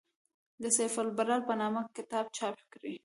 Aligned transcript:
د 0.61 0.63
«سیف 0.77 0.93
الابرار» 1.01 1.41
په 1.49 1.53
نامه 1.61 1.81
کتاب 1.97 2.25
چاپ 2.37 2.57
کړ. 2.71 2.81